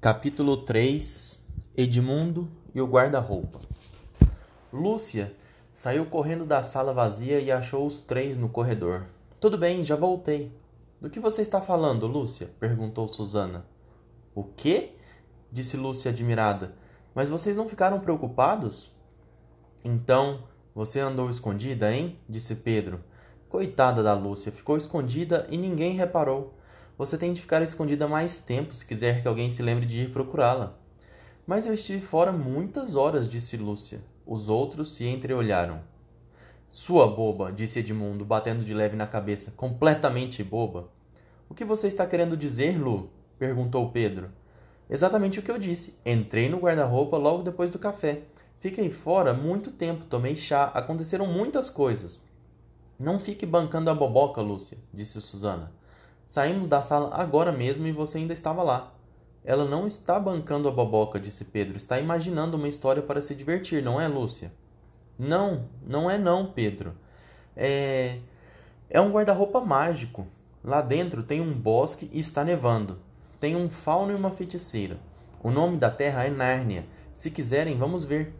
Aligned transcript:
Capítulo 0.00 0.58
3 0.58 1.42
Edmundo 1.76 2.48
e 2.72 2.80
o 2.80 2.86
guarda-roupa 2.86 3.58
Lúcia 4.72 5.34
saiu 5.72 6.06
correndo 6.06 6.46
da 6.46 6.62
sala 6.62 6.92
vazia 6.92 7.40
e 7.40 7.50
achou 7.50 7.84
os 7.84 7.98
três 7.98 8.38
no 8.38 8.48
corredor. 8.48 9.06
Tudo 9.40 9.58
bem, 9.58 9.84
já 9.84 9.96
voltei. 9.96 10.52
Do 11.00 11.10
que 11.10 11.18
você 11.18 11.42
está 11.42 11.60
falando, 11.60 12.06
Lúcia? 12.06 12.48
perguntou 12.60 13.08
Susana. 13.08 13.66
O 14.36 14.44
quê? 14.44 14.92
disse 15.50 15.76
Lúcia 15.76 16.12
admirada. 16.12 16.76
Mas 17.12 17.28
vocês 17.28 17.56
não 17.56 17.66
ficaram 17.66 17.98
preocupados? 17.98 18.92
Então, 19.84 20.44
você 20.76 21.00
andou 21.00 21.28
escondida, 21.28 21.92
hein? 21.92 22.16
disse 22.28 22.54
Pedro. 22.54 23.02
Coitada 23.48 24.00
da 24.00 24.14
Lúcia, 24.14 24.52
ficou 24.52 24.76
escondida 24.76 25.44
e 25.50 25.56
ninguém 25.56 25.96
reparou. 25.96 26.54
Você 26.98 27.16
tem 27.16 27.32
de 27.32 27.40
ficar 27.40 27.62
escondida 27.62 28.08
mais 28.08 28.40
tempo 28.40 28.74
se 28.74 28.84
quiser 28.84 29.22
que 29.22 29.28
alguém 29.28 29.48
se 29.50 29.62
lembre 29.62 29.86
de 29.86 30.00
ir 30.00 30.12
procurá-la. 30.12 30.76
Mas 31.46 31.64
eu 31.64 31.72
estive 31.72 32.04
fora 32.04 32.32
muitas 32.32 32.96
horas, 32.96 33.28
disse 33.28 33.56
Lúcia. 33.56 34.00
Os 34.26 34.48
outros 34.48 34.96
se 34.96 35.06
entreolharam. 35.06 35.80
Sua 36.68 37.06
boba, 37.06 37.52
disse 37.52 37.78
Edmundo, 37.78 38.24
batendo 38.24 38.64
de 38.64 38.74
leve 38.74 38.96
na 38.96 39.06
cabeça. 39.06 39.52
Completamente 39.56 40.42
boba. 40.42 40.90
O 41.48 41.54
que 41.54 41.64
você 41.64 41.86
está 41.86 42.04
querendo 42.04 42.36
dizer, 42.36 42.76
Lu? 42.76 43.10
perguntou 43.38 43.92
Pedro. 43.92 44.32
Exatamente 44.90 45.38
o 45.38 45.42
que 45.42 45.52
eu 45.52 45.58
disse. 45.58 45.96
Entrei 46.04 46.48
no 46.48 46.58
guarda-roupa 46.58 47.16
logo 47.16 47.44
depois 47.44 47.70
do 47.70 47.78
café. 47.78 48.22
Fiquei 48.58 48.90
fora 48.90 49.32
muito 49.32 49.70
tempo, 49.70 50.04
tomei 50.04 50.34
chá, 50.34 50.64
aconteceram 50.74 51.28
muitas 51.28 51.70
coisas. 51.70 52.20
Não 52.98 53.20
fique 53.20 53.46
bancando 53.46 53.88
a 53.88 53.94
boboca, 53.94 54.42
Lúcia, 54.42 54.78
disse 54.92 55.20
Susana. 55.20 55.77
Saímos 56.28 56.68
da 56.68 56.82
sala 56.82 57.10
agora 57.14 57.50
mesmo 57.50 57.86
e 57.86 57.92
você 57.92 58.18
ainda 58.18 58.34
estava 58.34 58.62
lá. 58.62 58.92
Ela 59.42 59.64
não 59.64 59.86
está 59.86 60.20
bancando 60.20 60.68
a 60.68 60.70
boboca, 60.70 61.18
disse 61.18 61.46
Pedro. 61.46 61.78
Está 61.78 61.98
imaginando 61.98 62.58
uma 62.58 62.68
história 62.68 63.02
para 63.02 63.22
se 63.22 63.34
divertir, 63.34 63.82
não 63.82 63.98
é, 63.98 64.06
Lúcia? 64.06 64.52
Não, 65.18 65.64
não 65.82 66.10
é 66.10 66.18
não, 66.18 66.52
Pedro. 66.52 66.94
É. 67.56 68.18
É 68.90 69.00
um 69.00 69.10
guarda-roupa 69.10 69.62
mágico. 69.62 70.26
Lá 70.62 70.82
dentro 70.82 71.22
tem 71.22 71.40
um 71.40 71.54
bosque 71.54 72.10
e 72.12 72.20
está 72.20 72.44
nevando. 72.44 72.98
Tem 73.40 73.56
um 73.56 73.70
fauno 73.70 74.12
e 74.12 74.14
uma 74.14 74.30
feiticeira. 74.30 74.98
O 75.42 75.50
nome 75.50 75.78
da 75.78 75.90
terra 75.90 76.24
é 76.24 76.30
Nárnia. 76.30 76.84
Se 77.14 77.30
quiserem, 77.30 77.78
vamos 77.78 78.04
ver. 78.04 78.34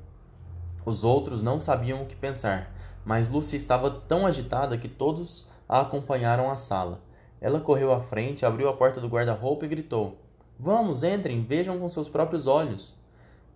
Os 0.85 1.05
outros 1.05 1.43
não 1.43 1.59
sabiam 1.59 2.03
o 2.03 2.07
que 2.07 2.17
pensar, 2.17 2.71
mas 3.03 3.31
Lúcia 3.31 3.57
estava 3.57 3.91
tão 3.91 4.27
agitada 4.27 4.77
que 4.77 4.89
todos 4.89 5.47
a 5.67 5.81
acompanharam 5.81 6.51
à 6.51 6.57
sala. 6.59 7.08
Ela 7.41 7.61
correu 7.61 7.93
à 7.93 8.01
frente, 8.01 8.45
abriu 8.45 8.69
a 8.69 8.73
porta 8.73 9.01
do 9.01 9.09
guarda-roupa 9.09 9.65
e 9.65 9.69
gritou: 9.69 10.19
Vamos, 10.59 11.03
entrem, 11.03 11.45
vejam 11.45 11.79
com 11.79 11.89
seus 11.89 12.09
próprios 12.09 12.47
olhos. 12.47 12.97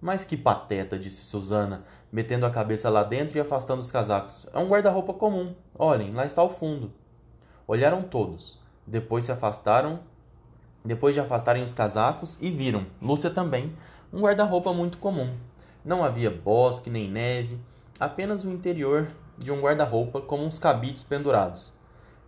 Mas 0.00 0.24
que 0.24 0.36
pateta, 0.36 0.98
disse 0.98 1.22
Susana, 1.22 1.84
metendo 2.10 2.44
a 2.44 2.50
cabeça 2.50 2.90
lá 2.90 3.04
dentro 3.04 3.36
e 3.36 3.40
afastando 3.40 3.82
os 3.82 3.90
casacos. 3.90 4.46
É 4.52 4.58
um 4.58 4.68
guarda-roupa 4.68 5.12
comum. 5.14 5.54
Olhem, 5.78 6.10
lá 6.10 6.26
está 6.26 6.42
o 6.42 6.50
fundo. 6.50 6.92
Olharam 7.66 8.02
todos. 8.02 8.58
Depois 8.86 9.24
se 9.24 9.32
afastaram. 9.32 10.00
Depois 10.84 11.14
de 11.14 11.20
afastarem 11.20 11.62
os 11.62 11.72
casacos 11.72 12.36
e 12.40 12.50
viram, 12.50 12.86
Lúcia 13.00 13.30
também, 13.30 13.72
um 14.12 14.22
guarda-roupa 14.22 14.72
muito 14.72 14.98
comum. 14.98 15.32
Não 15.84 16.02
havia 16.02 16.28
bosque 16.28 16.90
nem 16.90 17.08
neve, 17.08 17.60
apenas 18.00 18.42
o 18.42 18.50
interior 18.50 19.06
de 19.38 19.52
um 19.52 19.60
guarda-roupa 19.60 20.20
como 20.20 20.44
uns 20.44 20.58
cabides 20.58 21.04
pendurados. 21.04 21.72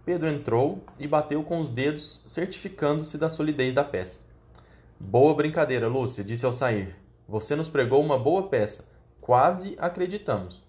Pedro 0.04 0.28
entrou 0.28 0.84
e 0.98 1.08
bateu 1.08 1.42
com 1.42 1.60
os 1.60 1.70
dedos, 1.70 2.22
certificando-se 2.26 3.16
da 3.16 3.30
solidez 3.30 3.72
da 3.72 3.82
peça. 3.82 4.22
Boa 5.00 5.34
brincadeira, 5.34 5.88
Lúcia, 5.88 6.22
disse 6.22 6.44
ao 6.44 6.52
sair. 6.52 6.94
Você 7.26 7.56
nos 7.56 7.70
pregou 7.70 8.02
uma 8.02 8.18
boa 8.18 8.48
peça. 8.48 8.84
Quase 9.18 9.74
acreditamos. 9.78 10.62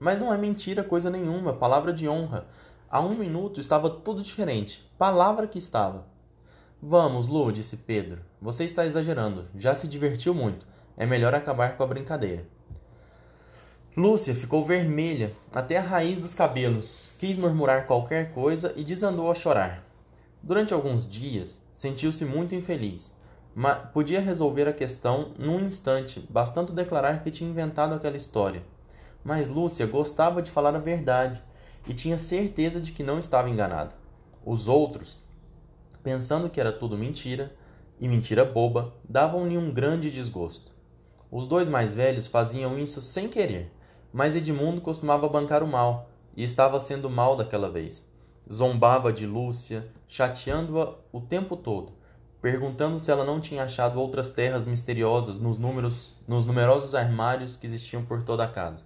Mas 0.00 0.18
não 0.18 0.34
é 0.34 0.36
mentira 0.36 0.82
coisa 0.82 1.08
nenhuma, 1.08 1.52
palavra 1.52 1.92
de 1.92 2.08
honra. 2.08 2.48
Há 2.90 3.00
um 3.00 3.14
minuto 3.14 3.60
estava 3.60 3.88
tudo 3.88 4.20
diferente. 4.20 4.90
Palavra 4.98 5.46
que 5.46 5.58
estava. 5.58 6.06
Vamos, 6.82 7.28
Lu, 7.28 7.52
disse 7.52 7.76
Pedro. 7.76 8.20
Você 8.42 8.64
está 8.64 8.84
exagerando. 8.84 9.46
Já 9.54 9.76
se 9.76 9.86
divertiu 9.86 10.34
muito. 10.34 10.66
É 10.96 11.06
melhor 11.06 11.34
acabar 11.34 11.76
com 11.76 11.84
a 11.84 11.86
brincadeira. 11.86 12.48
Lúcia 14.00 14.34
ficou 14.34 14.64
vermelha 14.64 15.30
até 15.52 15.76
a 15.76 15.82
raiz 15.82 16.18
dos 16.18 16.32
cabelos, 16.32 17.10
quis 17.18 17.36
murmurar 17.36 17.86
qualquer 17.86 18.32
coisa 18.32 18.72
e 18.74 18.82
desandou 18.82 19.30
a 19.30 19.34
chorar. 19.34 19.84
Durante 20.42 20.72
alguns 20.72 21.06
dias, 21.06 21.60
sentiu-se 21.74 22.24
muito 22.24 22.54
infeliz, 22.54 23.14
mas 23.54 23.90
podia 23.90 24.18
resolver 24.18 24.66
a 24.66 24.72
questão 24.72 25.32
num 25.38 25.60
instante, 25.60 26.26
bastando 26.30 26.72
declarar 26.72 27.22
que 27.22 27.30
tinha 27.30 27.50
inventado 27.50 27.94
aquela 27.94 28.16
história. 28.16 28.62
Mas 29.22 29.48
Lúcia 29.48 29.86
gostava 29.86 30.40
de 30.40 30.50
falar 30.50 30.74
a 30.74 30.78
verdade 30.78 31.42
e 31.86 31.92
tinha 31.92 32.16
certeza 32.16 32.80
de 32.80 32.92
que 32.92 33.02
não 33.02 33.18
estava 33.18 33.50
enganada. 33.50 33.94
Os 34.46 34.66
outros, 34.66 35.18
pensando 36.02 36.48
que 36.48 36.58
era 36.58 36.72
tudo 36.72 36.96
mentira, 36.96 37.54
e 38.00 38.08
mentira 38.08 38.46
boba, 38.46 38.94
davam-lhe 39.06 39.58
um 39.58 39.70
grande 39.70 40.10
desgosto. 40.10 40.72
Os 41.30 41.46
dois 41.46 41.68
mais 41.68 41.92
velhos 41.92 42.26
faziam 42.26 42.78
isso 42.78 43.02
sem 43.02 43.28
querer 43.28 43.70
mas 44.12 44.34
Edmundo 44.34 44.80
costumava 44.80 45.28
bancar 45.28 45.62
o 45.62 45.68
mal, 45.68 46.10
e 46.36 46.44
estava 46.44 46.80
sendo 46.80 47.10
mal 47.10 47.36
daquela 47.36 47.70
vez. 47.70 48.08
Zombava 48.50 49.12
de 49.12 49.26
Lúcia, 49.26 49.88
chateando-a 50.08 50.94
o 51.12 51.20
tempo 51.20 51.56
todo, 51.56 51.92
perguntando 52.40 52.98
se 52.98 53.10
ela 53.10 53.24
não 53.24 53.40
tinha 53.40 53.64
achado 53.64 54.00
outras 54.00 54.30
terras 54.30 54.66
misteriosas 54.66 55.38
nos, 55.38 55.58
números, 55.58 56.16
nos 56.26 56.44
numerosos 56.44 56.94
armários 56.94 57.56
que 57.56 57.66
existiam 57.66 58.04
por 58.04 58.22
toda 58.22 58.44
a 58.44 58.48
casa. 58.48 58.84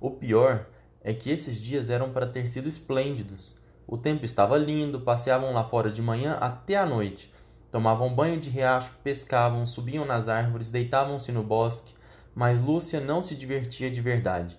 O 0.00 0.10
pior 0.10 0.66
é 1.02 1.14
que 1.14 1.30
esses 1.30 1.60
dias 1.60 1.88
eram 1.88 2.10
para 2.10 2.26
ter 2.26 2.48
sido 2.48 2.68
esplêndidos. 2.68 3.54
O 3.86 3.96
tempo 3.96 4.24
estava 4.24 4.56
lindo, 4.58 5.00
passeavam 5.00 5.52
lá 5.52 5.64
fora 5.64 5.90
de 5.90 6.02
manhã 6.02 6.36
até 6.40 6.76
a 6.76 6.86
noite, 6.86 7.32
tomavam 7.70 8.14
banho 8.14 8.40
de 8.40 8.50
riacho, 8.50 8.92
pescavam, 9.02 9.66
subiam 9.66 10.04
nas 10.04 10.28
árvores, 10.28 10.70
deitavam-se 10.70 11.30
no 11.30 11.42
bosque, 11.42 11.94
mas 12.34 12.60
Lúcia 12.60 13.00
não 13.00 13.22
se 13.22 13.34
divertia 13.34 13.90
de 13.90 14.00
verdade. 14.00 14.58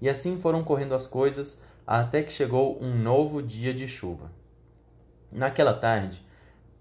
E 0.00 0.08
assim 0.08 0.38
foram 0.38 0.62
correndo 0.62 0.94
as 0.94 1.06
coisas 1.06 1.60
até 1.86 2.22
que 2.22 2.32
chegou 2.32 2.78
um 2.82 2.96
novo 2.96 3.42
dia 3.42 3.72
de 3.72 3.88
chuva. 3.88 4.30
Naquela 5.32 5.72
tarde, 5.72 6.24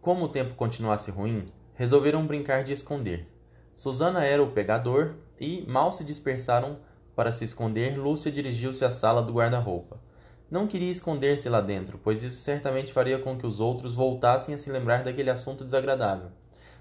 como 0.01 0.25
o 0.25 0.29
tempo 0.29 0.55
continuasse 0.55 1.09
ruim, 1.09 1.45
resolveram 1.73 2.27
brincar 2.27 2.63
de 2.63 2.73
esconder. 2.73 3.27
Susana 3.73 4.23
era 4.25 4.43
o 4.43 4.51
pegador 4.51 5.15
e, 5.39 5.65
mal 5.67 5.91
se 5.91 6.03
dispersaram 6.03 6.77
para 7.15 7.31
se 7.31 7.43
esconder, 7.43 7.97
Lúcia 7.97 8.31
dirigiu-se 8.31 8.83
à 8.83 8.91
sala 8.91 9.21
do 9.21 9.33
guarda-roupa. 9.33 9.99
Não 10.49 10.67
queria 10.67 10.91
esconder-se 10.91 11.49
lá 11.49 11.61
dentro, 11.61 11.99
pois 12.03 12.21
isso 12.21 12.41
certamente 12.41 12.93
faria 12.93 13.17
com 13.17 13.37
que 13.37 13.47
os 13.47 13.59
outros 13.59 13.95
voltassem 13.95 14.53
a 14.53 14.57
se 14.57 14.69
lembrar 14.69 15.03
daquele 15.03 15.29
assunto 15.29 15.63
desagradável 15.63 16.31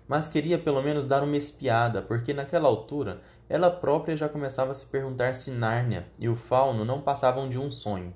mas 0.08 0.28
queria 0.28 0.58
pelo 0.58 0.82
menos 0.82 1.06
dar 1.06 1.22
uma 1.22 1.36
espiada, 1.36 2.02
porque 2.02 2.34
naquela 2.34 2.68
altura 2.68 3.20
ela 3.48 3.70
própria 3.70 4.16
já 4.16 4.28
começava 4.28 4.72
a 4.72 4.74
se 4.74 4.86
perguntar 4.86 5.34
se 5.34 5.50
Nárnia 5.50 6.06
e 6.18 6.28
o 6.28 6.36
fauno 6.36 6.84
não 6.84 7.00
passavam 7.00 7.48
de 7.48 7.58
um 7.58 7.70
sonho. 7.70 8.14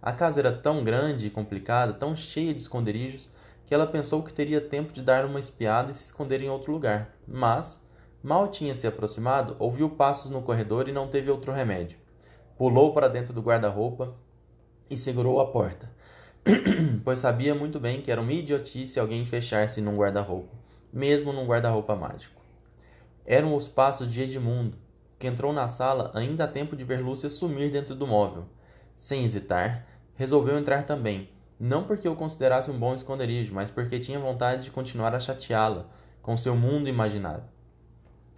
A 0.00 0.12
casa 0.12 0.40
era 0.40 0.52
tão 0.52 0.84
grande 0.84 1.26
e 1.26 1.30
complicada, 1.30 1.92
tão 1.92 2.14
cheia 2.14 2.54
de 2.54 2.60
esconderijos, 2.60 3.32
que 3.66 3.74
ela 3.74 3.86
pensou 3.86 4.22
que 4.22 4.32
teria 4.32 4.60
tempo 4.60 4.92
de 4.92 5.02
dar 5.02 5.24
uma 5.24 5.40
espiada 5.40 5.90
e 5.90 5.94
se 5.94 6.04
esconder 6.04 6.40
em 6.40 6.48
outro 6.48 6.72
lugar. 6.72 7.14
Mas, 7.26 7.80
mal 8.22 8.48
tinha 8.48 8.74
se 8.74 8.86
aproximado, 8.86 9.56
ouviu 9.58 9.90
passos 9.90 10.30
no 10.30 10.40
corredor 10.40 10.88
e 10.88 10.92
não 10.92 11.08
teve 11.08 11.30
outro 11.30 11.52
remédio. 11.52 11.98
Pulou 12.56 12.92
para 12.92 13.08
dentro 13.08 13.34
do 13.34 13.42
guarda-roupa 13.42 14.14
e 14.88 14.96
segurou 14.96 15.40
a 15.40 15.46
porta, 15.46 15.90
pois 17.04 17.18
sabia 17.18 17.54
muito 17.54 17.78
bem 17.78 18.00
que 18.00 18.10
era 18.10 18.20
uma 18.20 18.32
idiotice 18.32 18.98
alguém 18.98 19.26
fechar-se 19.26 19.80
num 19.80 19.96
guarda-roupa 19.96 20.67
mesmo 20.92 21.32
num 21.32 21.46
guarda-roupa 21.46 21.94
mágico. 21.94 22.40
Eram 23.24 23.54
os 23.54 23.68
passos 23.68 24.08
de 24.08 24.22
Edmundo, 24.22 24.76
que 25.18 25.26
entrou 25.26 25.52
na 25.52 25.68
sala 25.68 26.10
ainda 26.14 26.44
a 26.44 26.48
tempo 26.48 26.76
de 26.76 26.84
ver 26.84 27.00
Lúcia 27.00 27.28
sumir 27.28 27.70
dentro 27.70 27.94
do 27.94 28.06
móvel. 28.06 28.44
Sem 28.96 29.24
hesitar, 29.24 29.86
resolveu 30.14 30.56
entrar 30.56 30.84
também, 30.84 31.28
não 31.58 31.84
porque 31.84 32.08
o 32.08 32.16
considerasse 32.16 32.70
um 32.70 32.78
bom 32.78 32.94
esconderijo, 32.94 33.52
mas 33.52 33.70
porque 33.70 33.98
tinha 33.98 34.18
vontade 34.18 34.62
de 34.62 34.70
continuar 34.70 35.14
a 35.14 35.20
chateá-la 35.20 35.86
com 36.22 36.36
seu 36.36 36.54
mundo 36.54 36.88
imaginário. 36.88 37.44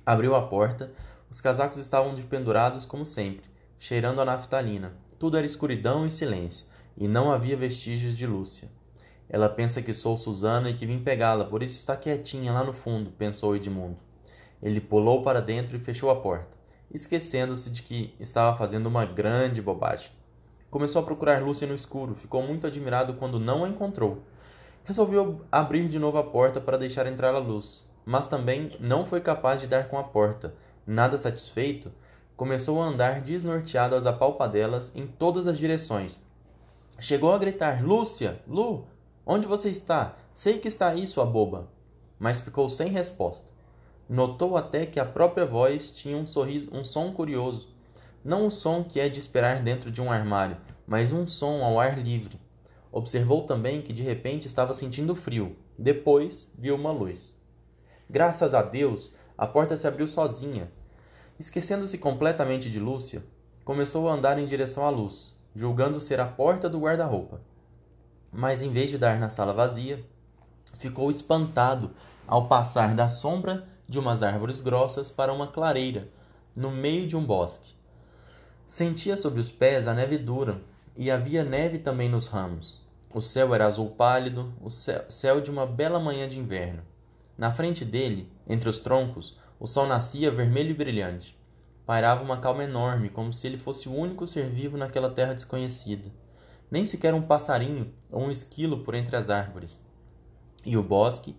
Abriu 0.04 0.34
a 0.34 0.42
porta, 0.42 0.92
os 1.30 1.40
casacos 1.40 1.78
estavam 1.78 2.14
pendurados 2.14 2.86
como 2.86 3.06
sempre, 3.06 3.44
cheirando 3.78 4.20
a 4.20 4.24
naftalina. 4.24 4.92
Tudo 5.18 5.36
era 5.36 5.46
escuridão 5.46 6.06
e 6.06 6.10
silêncio, 6.10 6.66
e 6.96 7.06
não 7.06 7.30
havia 7.30 7.56
vestígios 7.56 8.16
de 8.16 8.26
Lúcia. 8.26 8.68
Ela 9.32 9.48
pensa 9.48 9.80
que 9.80 9.94
sou 9.94 10.16
Susana 10.16 10.70
e 10.70 10.74
que 10.74 10.84
vim 10.84 10.98
pegá-la, 10.98 11.44
por 11.44 11.62
isso 11.62 11.76
está 11.76 11.96
quietinha 11.96 12.52
lá 12.52 12.64
no 12.64 12.72
fundo, 12.72 13.12
pensou 13.12 13.54
Edmundo. 13.54 13.96
Ele 14.60 14.80
pulou 14.80 15.22
para 15.22 15.40
dentro 15.40 15.76
e 15.76 15.80
fechou 15.80 16.10
a 16.10 16.16
porta, 16.16 16.58
esquecendo-se 16.92 17.70
de 17.70 17.82
que 17.82 18.12
estava 18.18 18.56
fazendo 18.58 18.86
uma 18.86 19.04
grande 19.04 19.62
bobagem. 19.62 20.10
Começou 20.68 21.00
a 21.00 21.04
procurar 21.04 21.40
Lúcia 21.42 21.66
no 21.66 21.74
escuro, 21.74 22.14
ficou 22.14 22.42
muito 22.42 22.66
admirado 22.66 23.14
quando 23.14 23.38
não 23.38 23.64
a 23.64 23.68
encontrou. 23.68 24.24
Resolveu 24.84 25.42
abrir 25.50 25.88
de 25.88 25.98
novo 25.98 26.18
a 26.18 26.24
porta 26.24 26.60
para 26.60 26.76
deixar 26.76 27.06
entrar 27.06 27.34
a 27.34 27.38
luz. 27.38 27.88
mas 28.04 28.26
também 28.26 28.70
não 28.80 29.06
foi 29.06 29.20
capaz 29.20 29.60
de 29.60 29.68
dar 29.68 29.88
com 29.88 29.96
a 29.96 30.02
porta. 30.02 30.54
Nada 30.84 31.16
satisfeito, 31.16 31.92
começou 32.36 32.82
a 32.82 32.86
andar 32.86 33.20
desnorteado 33.20 33.94
às 33.94 34.06
apalpadelas 34.06 34.90
em 34.94 35.06
todas 35.06 35.46
as 35.46 35.58
direções. 35.58 36.20
Chegou 36.98 37.32
a 37.32 37.38
gritar: 37.38 37.84
Lúcia! 37.84 38.40
Lu! 38.48 38.86
Onde 39.32 39.46
você 39.46 39.68
está? 39.70 40.16
Sei 40.34 40.58
que 40.58 40.66
está 40.66 40.88
aí, 40.88 41.06
sua 41.06 41.24
boba! 41.24 41.68
Mas 42.18 42.40
ficou 42.40 42.68
sem 42.68 42.88
resposta. 42.88 43.46
Notou 44.08 44.56
até 44.56 44.84
que 44.84 44.98
a 44.98 45.04
própria 45.04 45.46
voz 45.46 45.92
tinha 45.92 46.16
um 46.16 46.26
sorriso, 46.26 46.68
um 46.72 46.84
som 46.84 47.12
curioso. 47.12 47.68
Não 48.24 48.48
o 48.48 48.50
som 48.50 48.82
que 48.82 48.98
é 48.98 49.08
de 49.08 49.20
esperar 49.20 49.62
dentro 49.62 49.88
de 49.88 50.02
um 50.02 50.10
armário, 50.10 50.56
mas 50.84 51.12
um 51.12 51.28
som 51.28 51.62
ao 51.62 51.78
ar 51.78 51.96
livre. 51.96 52.40
Observou 52.90 53.44
também 53.44 53.80
que 53.80 53.92
de 53.92 54.02
repente 54.02 54.48
estava 54.48 54.74
sentindo 54.74 55.14
frio. 55.14 55.54
Depois 55.78 56.48
viu 56.58 56.74
uma 56.74 56.90
luz. 56.90 57.32
Graças 58.10 58.52
a 58.52 58.62
Deus, 58.62 59.14
a 59.38 59.46
porta 59.46 59.76
se 59.76 59.86
abriu 59.86 60.08
sozinha. 60.08 60.72
Esquecendo-se 61.38 61.98
completamente 61.98 62.68
de 62.68 62.80
Lúcia, 62.80 63.22
começou 63.64 64.08
a 64.08 64.12
andar 64.12 64.40
em 64.40 64.46
direção 64.46 64.84
à 64.84 64.90
luz, 64.90 65.38
julgando 65.54 66.00
ser 66.00 66.18
a 66.18 66.26
porta 66.26 66.68
do 66.68 66.80
guarda-roupa. 66.80 67.48
Mas 68.32 68.62
em 68.62 68.70
vez 68.70 68.90
de 68.90 68.98
dar 68.98 69.18
na 69.18 69.28
sala 69.28 69.52
vazia, 69.52 70.04
ficou 70.78 71.10
espantado 71.10 71.90
ao 72.26 72.46
passar 72.46 72.94
da 72.94 73.08
sombra 73.08 73.66
de 73.88 73.98
umas 73.98 74.22
árvores 74.22 74.60
grossas 74.60 75.10
para 75.10 75.32
uma 75.32 75.48
clareira, 75.48 76.08
no 76.54 76.70
meio 76.70 77.08
de 77.08 77.16
um 77.16 77.24
bosque. 77.24 77.74
Sentia 78.66 79.16
sobre 79.16 79.40
os 79.40 79.50
pés 79.50 79.88
a 79.88 79.94
neve 79.94 80.16
dura, 80.16 80.60
e 80.96 81.10
havia 81.10 81.44
neve 81.44 81.78
também 81.78 82.08
nos 82.08 82.26
ramos. 82.26 82.80
O 83.12 83.20
céu 83.20 83.52
era 83.52 83.66
azul 83.66 83.90
pálido, 83.90 84.52
o 84.60 84.70
céu 84.70 85.40
de 85.40 85.50
uma 85.50 85.66
bela 85.66 85.98
manhã 85.98 86.28
de 86.28 86.38
inverno. 86.38 86.82
Na 87.36 87.52
frente 87.52 87.84
dele, 87.84 88.30
entre 88.46 88.68
os 88.68 88.78
troncos, 88.78 89.36
o 89.58 89.66
sol 89.66 89.86
nascia 89.86 90.30
vermelho 90.30 90.70
e 90.70 90.74
brilhante. 90.74 91.36
Pairava 91.84 92.22
uma 92.22 92.36
calma 92.36 92.62
enorme, 92.62 93.08
como 93.08 93.32
se 93.32 93.46
ele 93.46 93.58
fosse 93.58 93.88
o 93.88 93.94
único 93.94 94.28
ser 94.28 94.48
vivo 94.48 94.76
naquela 94.76 95.10
terra 95.10 95.34
desconhecida. 95.34 96.08
Nem 96.70 96.86
sequer 96.86 97.12
um 97.14 97.22
passarinho 97.22 97.92
ou 98.10 98.22
um 98.22 98.30
esquilo 98.30 98.78
por 98.84 98.94
entre 98.94 99.16
as 99.16 99.28
árvores. 99.28 99.82
E 100.64 100.76
o 100.76 100.82
bosque 100.82 101.34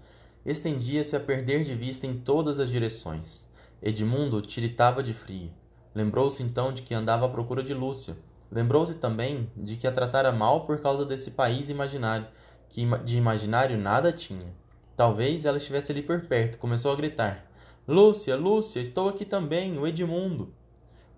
estendia-se 0.45 1.15
a 1.15 1.19
perder 1.19 1.63
de 1.63 1.75
vista 1.75 2.05
em 2.05 2.17
todas 2.17 2.59
as 2.59 2.69
direções. 2.69 3.45
Edmundo 3.81 4.41
tiritava 4.41 5.01
de 5.01 5.13
frio. 5.13 5.51
Lembrou-se 5.93 6.41
então 6.41 6.73
de 6.73 6.81
que 6.81 6.93
andava 6.93 7.25
à 7.25 7.29
procura 7.29 7.63
de 7.63 7.73
Lúcia. 7.73 8.17
Lembrou-se 8.51 8.95
também 8.95 9.49
de 9.55 9.77
que 9.77 9.87
a 9.87 9.91
tratara 9.91 10.31
mal 10.31 10.65
por 10.65 10.79
causa 10.79 11.05
desse 11.05 11.31
país 11.31 11.69
imaginário, 11.69 12.27
que 12.69 12.85
de 13.05 13.17
imaginário 13.17 13.77
nada 13.77 14.11
tinha. 14.11 14.53
Talvez 14.95 15.45
ela 15.45 15.57
estivesse 15.57 15.91
ali 15.91 16.01
por 16.01 16.21
perto. 16.21 16.57
Começou 16.57 16.91
a 16.91 16.95
gritar: 16.95 17.45
Lúcia, 17.87 18.35
Lúcia, 18.35 18.79
estou 18.79 19.07
aqui 19.09 19.25
também, 19.25 19.77
o 19.77 19.87
Edmundo. 19.87 20.53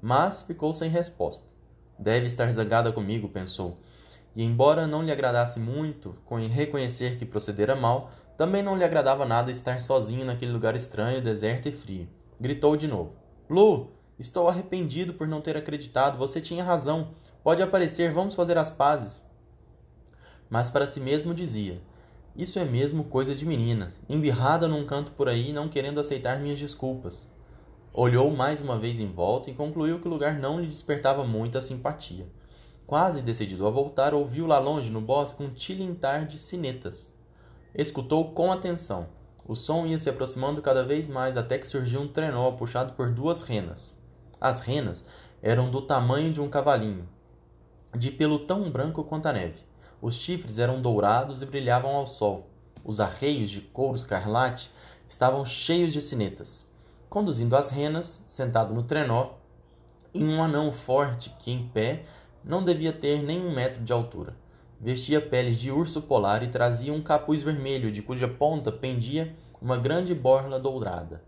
Mas 0.02 0.42
ficou 0.42 0.74
sem 0.74 0.90
resposta. 0.90 1.48
Deve 1.98 2.28
estar 2.28 2.52
zangada 2.52 2.92
comigo, 2.92 3.30
pensou. 3.30 3.80
E 4.36 4.44
embora 4.44 4.88
não 4.88 5.04
lhe 5.04 5.12
agradasse 5.12 5.60
muito 5.60 6.16
reconhecer 6.50 7.18
que 7.18 7.26
procedera 7.26 7.76
mal, 7.76 8.12
também 8.36 8.64
não 8.64 8.76
lhe 8.76 8.84
agradava 8.84 9.26
nada 9.26 9.52
estar 9.52 9.80
sozinho 9.82 10.26
naquele 10.26 10.52
lugar 10.52 10.76
estranho, 10.76 11.22
deserto 11.22 11.70
e 11.70 11.72
frio. 11.72 12.08
Gritou 12.40 12.76
de 12.76 12.88
novo: 12.88 13.14
Lu, 13.50 13.92
estou 14.18 14.48
arrependido 14.48 15.14
por 15.14 15.28
não 15.28 15.42
ter 15.42 15.56
acreditado. 15.56 16.18
Você 16.18 16.42
tinha 16.42 16.64
razão. 16.64 17.10
Pode 17.44 17.62
aparecer, 17.62 18.12
vamos 18.12 18.34
fazer 18.34 18.58
as 18.58 18.70
pazes. 18.70 19.22
Mas 20.50 20.70
para 20.70 20.88
si 20.88 21.00
mesmo 21.00 21.34
dizia: 21.34 21.80
Isso 22.36 22.58
é 22.58 22.66
mesmo 22.66 23.04
coisa 23.04 23.36
de 23.36 23.46
menina, 23.46 23.92
embirrada 24.10 24.68
num 24.68 24.86
canto 24.86 25.12
por 25.12 25.30
aí, 25.30 25.54
não 25.54 25.70
querendo 25.70 26.00
aceitar 26.00 26.40
minhas 26.40 26.58
desculpas. 26.58 27.32
Olhou 27.94 28.32
mais 28.32 28.60
uma 28.60 28.80
vez 28.80 29.00
em 29.00 29.12
volta 29.12 29.52
e 29.52 29.54
concluiu 29.54 30.00
que 30.00 30.08
o 30.08 30.12
lugar 30.12 30.40
não 30.40 30.60
lhe 30.60 30.66
despertava 30.66 31.24
muita 31.24 31.62
simpatia. 31.62 32.26
Quase 32.86 33.22
decidido 33.22 33.66
a 33.66 33.70
voltar, 33.72 34.14
ouviu 34.14 34.46
lá 34.46 34.60
longe 34.60 34.92
no 34.92 35.00
bosque 35.00 35.42
um 35.42 35.54
tilintar 35.54 36.28
de 36.28 36.38
sinetas. 36.38 37.14
Escutou 37.74 38.32
com 38.34 38.52
atenção. 38.52 39.08
O 39.46 39.56
som 39.56 39.86
ia 39.86 39.98
se 39.98 40.10
aproximando 40.10 40.62
cada 40.62 40.84
vez 40.84 41.08
mais 41.08 41.36
até 41.36 41.58
que 41.58 41.68
surgiu 41.68 42.02
um 42.02 42.08
trenó 42.08 42.52
puxado 42.52 42.94
por 42.94 43.12
duas 43.12 43.42
renas. 43.42 44.00
As 44.40 44.60
renas 44.60 45.06
eram 45.42 45.72
do 45.72 45.82
tamanho 45.82 46.32
de 46.32 46.42
um 46.42 46.50
cavalinho, 46.50 47.08
de 47.98 48.12
pelo 48.12 48.40
tão 48.40 48.70
branco 48.70 49.04
quanto 49.04 49.28
a 49.28 49.34
neve. 49.34 49.60
Os 50.02 50.16
chifres 50.16 50.60
eram 50.60 50.82
dourados 50.82 51.42
e 51.42 51.46
brilhavam 51.46 51.96
ao 51.96 52.06
sol. 52.06 52.50
Os 52.84 53.00
arreios 53.00 53.50
de 53.50 53.62
couro 53.62 53.96
escarlate 53.96 54.70
estavam 55.08 55.46
cheios 55.46 55.94
de 55.94 56.02
sinetas. 56.02 56.70
Conduzindo 57.10 57.56
as 57.56 57.70
renas, 57.70 58.24
sentado 58.28 58.74
no 58.74 58.84
trenó, 58.84 59.36
em 60.14 60.28
um 60.28 60.44
anão 60.44 60.72
forte 60.72 61.34
que, 61.40 61.52
em 61.52 61.68
pé, 61.68 62.06
não 62.44 62.64
devia 62.64 62.92
ter 62.92 63.24
nem 63.24 63.40
um 63.40 63.54
metro 63.54 63.84
de 63.84 63.94
altura. 63.94 64.36
Vestia 64.80 65.22
peles 65.22 65.58
de 65.58 65.72
urso 65.72 66.02
polar 66.02 66.44
e 66.44 66.50
trazia 66.50 66.94
um 66.94 67.02
capuz 67.02 67.42
vermelho, 67.42 67.92
de 67.92 68.02
cuja 68.02 68.28
ponta 68.28 68.72
pendia 68.72 69.34
uma 69.62 69.78
grande 69.78 70.14
borla 70.14 70.60
dourada. 70.60 71.22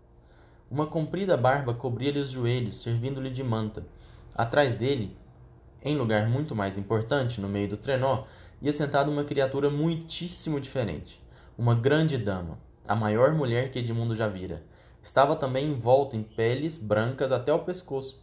Uma 0.70 0.86
comprida 0.86 1.36
barba 1.36 1.72
cobria-lhe 1.72 2.18
os 2.18 2.28
joelhos, 2.28 2.82
servindo-lhe 2.82 3.30
de 3.30 3.42
manta. 3.42 3.86
Atrás 4.34 4.74
dele, 4.74 5.16
em 5.82 5.96
lugar 5.96 6.28
muito 6.28 6.54
mais 6.54 6.76
importante, 6.76 7.40
no 7.40 7.48
meio 7.48 7.68
do 7.68 7.76
trenó, 7.76 8.24
ia 8.60 8.72
sentada 8.72 9.10
uma 9.10 9.24
criatura 9.24 9.70
muitíssimo 9.70 10.60
diferente. 10.60 11.22
Uma 11.56 11.74
grande 11.74 12.18
dama, 12.18 12.58
a 12.86 12.94
maior 12.94 13.32
mulher 13.32 13.70
que 13.70 13.78
Edmundo 13.78 14.14
já 14.14 14.28
vira. 14.28 14.62
Estava 15.02 15.36
também 15.36 15.70
envolta 15.70 16.16
em 16.16 16.22
peles 16.22 16.76
brancas 16.76 17.32
até 17.32 17.52
o 17.54 17.60
pescoço, 17.60 18.20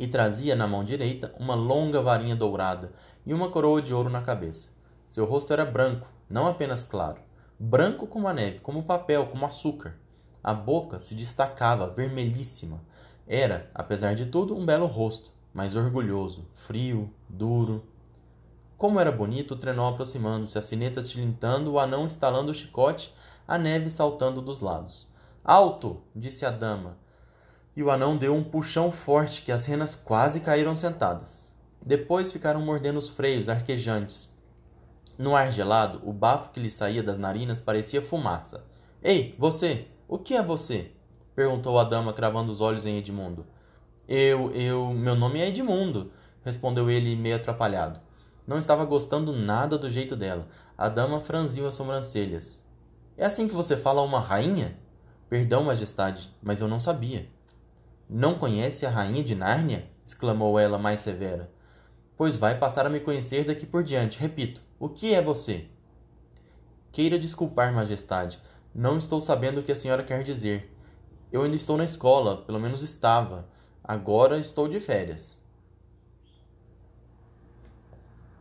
e 0.00 0.06
trazia 0.06 0.56
na 0.56 0.66
mão 0.66 0.82
direita 0.82 1.34
uma 1.38 1.54
longa 1.54 2.00
varinha 2.00 2.34
dourada 2.34 2.90
e 3.26 3.34
uma 3.34 3.50
coroa 3.50 3.82
de 3.82 3.94
ouro 3.94 4.08
na 4.08 4.22
cabeça. 4.22 4.70
Seu 5.10 5.26
rosto 5.26 5.52
era 5.52 5.62
branco, 5.62 6.08
não 6.28 6.46
apenas 6.46 6.82
claro, 6.82 7.20
branco 7.58 8.06
como 8.06 8.26
a 8.26 8.32
neve, 8.32 8.60
como 8.60 8.84
papel, 8.84 9.26
como 9.26 9.44
açúcar. 9.44 9.94
A 10.42 10.54
boca 10.54 10.98
se 10.98 11.14
destacava, 11.14 11.90
vermelhíssima. 11.90 12.80
Era, 13.28 13.70
apesar 13.74 14.14
de 14.14 14.24
tudo, 14.24 14.56
um 14.56 14.64
belo 14.64 14.86
rosto, 14.86 15.30
mas 15.52 15.76
orgulhoso, 15.76 16.48
frio, 16.54 17.12
duro. 17.28 17.84
Como 18.78 18.98
era 18.98 19.12
bonito 19.12 19.52
o 19.52 19.58
trenó 19.58 19.86
aproximando-se, 19.86 20.56
as 20.56 20.64
sinetas 20.64 21.10
tilintando, 21.10 21.72
o 21.72 21.78
anão 21.78 22.06
estalando 22.06 22.50
o 22.50 22.54
chicote, 22.54 23.14
a 23.46 23.58
neve 23.58 23.90
saltando 23.90 24.40
dos 24.40 24.62
lados. 24.62 25.06
Alto! 25.44 26.00
disse 26.16 26.46
a 26.46 26.50
dama, 26.50 26.96
e 27.76 27.82
o 27.82 27.90
anão 27.90 28.16
deu 28.16 28.34
um 28.34 28.42
puxão 28.42 28.90
forte 28.90 29.42
que 29.42 29.52
as 29.52 29.64
renas 29.64 29.94
quase 29.94 30.40
caíram 30.40 30.74
sentadas. 30.74 31.54
Depois 31.80 32.32
ficaram 32.32 32.60
mordendo 32.60 32.98
os 32.98 33.08
freios 33.08 33.48
arquejantes. 33.48 34.28
No 35.16 35.36
ar 35.36 35.52
gelado, 35.52 36.00
o 36.04 36.12
bafo 36.12 36.50
que 36.50 36.60
lhe 36.60 36.70
saía 36.70 37.02
das 37.02 37.18
narinas 37.18 37.60
parecia 37.60 38.02
fumaça. 38.02 38.64
Ei, 39.02 39.34
você! 39.38 39.86
O 40.08 40.18
que 40.18 40.34
é 40.34 40.42
você? 40.42 40.92
perguntou 41.34 41.78
a 41.78 41.84
dama, 41.84 42.12
cravando 42.12 42.52
os 42.52 42.60
olhos 42.60 42.84
em 42.84 42.98
Edmundo. 42.98 43.46
Eu, 44.06 44.50
eu. 44.52 44.88
Meu 44.88 45.14
nome 45.14 45.40
é 45.40 45.48
Edmundo, 45.48 46.12
respondeu 46.44 46.90
ele 46.90 47.16
meio 47.16 47.36
atrapalhado. 47.36 48.00
Não 48.46 48.58
estava 48.58 48.84
gostando 48.84 49.32
nada 49.32 49.78
do 49.78 49.88
jeito 49.88 50.16
dela. 50.16 50.48
A 50.76 50.88
dama 50.88 51.20
franziu 51.20 51.68
as 51.68 51.74
sobrancelhas. 51.74 52.66
É 53.16 53.24
assim 53.24 53.46
que 53.46 53.54
você 53.54 53.76
fala 53.76 54.00
a 54.00 54.04
uma 54.04 54.20
rainha? 54.20 54.76
Perdão, 55.28 55.64
majestade, 55.64 56.34
mas 56.42 56.60
eu 56.60 56.66
não 56.66 56.80
sabia. 56.80 57.28
Não 58.12 58.34
conhece 58.34 58.84
a 58.84 58.90
rainha 58.90 59.22
de 59.22 59.36
Nárnia? 59.36 59.88
exclamou 60.04 60.58
ela 60.58 60.76
mais 60.76 60.98
severa. 60.98 61.48
Pois 62.16 62.36
vai 62.36 62.58
passar 62.58 62.84
a 62.84 62.90
me 62.90 62.98
conhecer 62.98 63.44
daqui 63.44 63.64
por 63.64 63.84
diante. 63.84 64.18
Repito, 64.18 64.60
o 64.80 64.88
que 64.88 65.14
é 65.14 65.22
você? 65.22 65.68
Queira 66.90 67.16
desculpar, 67.16 67.72
majestade. 67.72 68.42
Não 68.74 68.98
estou 68.98 69.20
sabendo 69.20 69.60
o 69.60 69.62
que 69.62 69.70
a 69.70 69.76
senhora 69.76 70.02
quer 70.02 70.24
dizer. 70.24 70.76
Eu 71.30 71.42
ainda 71.42 71.54
estou 71.54 71.76
na 71.76 71.84
escola, 71.84 72.38
pelo 72.38 72.58
menos 72.58 72.82
estava. 72.82 73.48
Agora 73.84 74.40
estou 74.40 74.66
de 74.66 74.80
férias. 74.80 75.40